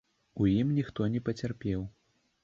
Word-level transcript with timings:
У 0.43 0.47
ім 0.51 0.71
ніхто 0.77 1.09
не 1.15 1.21
пацярпеў. 1.27 1.85